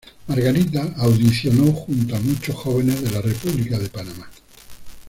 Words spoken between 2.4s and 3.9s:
jóvenes de la República de